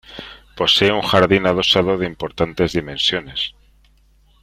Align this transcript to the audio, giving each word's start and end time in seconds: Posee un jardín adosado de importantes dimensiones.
Posee 0.55 0.91
un 0.91 1.03
jardín 1.03 1.45
adosado 1.45 1.95
de 1.99 2.07
importantes 2.07 2.73
dimensiones. 2.73 3.53